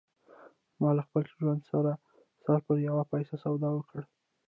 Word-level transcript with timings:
ما 0.79 0.89
له 0.97 1.01
خپل 1.07 1.23
ژوند 1.37 1.61
سره 1.71 1.91
پر 2.65 2.75
يوه 2.87 3.03
پيسه 3.11 3.35
سودا 3.43 3.69
وکړه. 3.73 4.03